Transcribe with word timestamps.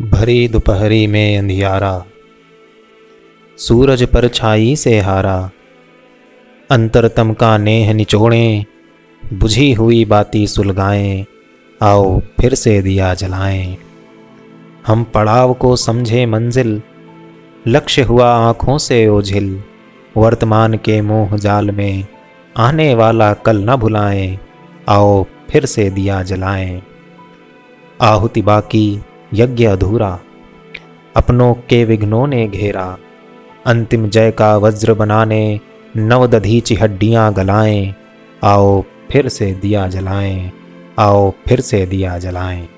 भरी 0.00 0.48
दोपहरी 0.48 1.06
में 1.06 1.38
अंधियारा। 1.38 2.04
सूरज 3.58 4.02
पर 4.02 4.28
छाई 4.28 4.76
से 4.76 4.98
हारा। 5.00 5.50
अंतरतम 6.70 7.32
का 7.32 7.58
नेह 7.58 7.92
निचोड़ें, 7.92 8.64
बुझी 9.22 9.72
हुई 9.72 10.04
बाती 10.04 10.46
सुलगाएँ, 10.46 11.24
आओ 11.82 12.18
फिर 12.40 12.54
से 12.54 12.82
दिया 12.82 13.14
जलाएँ। 13.14 13.76
हम 14.86 15.04
पड़ाव 15.04 15.54
को 15.54 15.76
समझे 15.76 16.26
मंजिल, 16.26 16.82
लक्ष्य 17.68 18.02
हुआ 18.02 18.32
आँखों 18.48 18.78
से 18.78 19.06
ओझिल। 19.08 19.62
वर्तमान 20.16 20.74
के 20.74 21.00
मोह 21.00 21.36
जाल 21.36 21.70
में 21.70 22.06
आने 22.56 22.94
वाला 22.94 23.32
कल 23.34 23.64
न 23.70 23.76
भुलाएँ, 23.76 24.38
आओ 24.88 25.24
फिर 25.50 25.66
से 25.66 25.90
दिया 25.90 26.22
जलाएँ। 26.22 26.82
आहुति 28.00 28.42
बाकी 28.42 29.00
यज्ञ 29.34 29.64
अधूरा। 29.64 30.18
अपनों 31.16 31.54
के 31.54 31.84
विघ्नों 31.84 32.26
ने 32.26 32.48
घेरा। 32.48 32.98
अंतिम 33.66 34.08
जय 34.08 34.30
का 34.30 34.56
वज्र 34.56 34.94
बनाने, 34.94 35.60
नवदधीची 35.96 36.74
हड्डियाँ 36.74 37.32
गलाएँ। 37.34 37.94
आओ 38.44 38.84
फिर 39.10 39.28
से 39.28 39.54
दिया 39.54 39.88
जलाएँ, 39.88 40.52
आओ 40.98 41.30
फिर 41.30 41.60
से 41.60 41.86
दिया 41.86 42.18
जलाएँ। 42.18 42.68